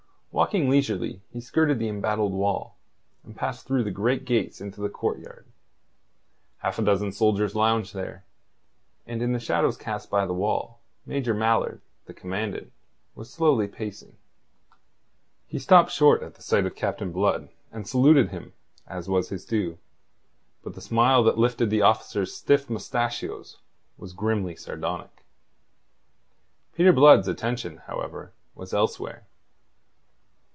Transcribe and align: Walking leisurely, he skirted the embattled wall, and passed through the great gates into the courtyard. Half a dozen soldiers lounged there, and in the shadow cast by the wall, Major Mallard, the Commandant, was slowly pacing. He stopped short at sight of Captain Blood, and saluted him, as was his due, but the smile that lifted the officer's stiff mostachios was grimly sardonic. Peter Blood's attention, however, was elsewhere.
Walking 0.33 0.69
leisurely, 0.69 1.19
he 1.33 1.41
skirted 1.41 1.77
the 1.77 1.89
embattled 1.89 2.31
wall, 2.31 2.77
and 3.25 3.35
passed 3.35 3.65
through 3.67 3.83
the 3.83 3.91
great 3.91 4.23
gates 4.23 4.61
into 4.61 4.79
the 4.79 4.87
courtyard. 4.87 5.45
Half 6.59 6.79
a 6.79 6.83
dozen 6.83 7.11
soldiers 7.11 7.53
lounged 7.53 7.93
there, 7.93 8.23
and 9.05 9.21
in 9.21 9.33
the 9.33 9.41
shadow 9.41 9.69
cast 9.73 10.09
by 10.09 10.25
the 10.25 10.33
wall, 10.33 10.79
Major 11.05 11.33
Mallard, 11.33 11.81
the 12.05 12.13
Commandant, 12.13 12.71
was 13.13 13.29
slowly 13.29 13.67
pacing. 13.67 14.15
He 15.47 15.59
stopped 15.59 15.91
short 15.91 16.23
at 16.23 16.41
sight 16.41 16.65
of 16.65 16.75
Captain 16.75 17.11
Blood, 17.11 17.49
and 17.69 17.85
saluted 17.85 18.29
him, 18.29 18.53
as 18.87 19.09
was 19.09 19.27
his 19.29 19.43
due, 19.43 19.79
but 20.63 20.75
the 20.75 20.81
smile 20.81 21.25
that 21.25 21.37
lifted 21.37 21.69
the 21.69 21.81
officer's 21.81 22.33
stiff 22.33 22.69
mostachios 22.69 23.57
was 23.97 24.13
grimly 24.13 24.55
sardonic. 24.55 25.25
Peter 26.73 26.93
Blood's 26.93 27.27
attention, 27.27 27.81
however, 27.85 28.31
was 28.55 28.73
elsewhere. 28.73 29.25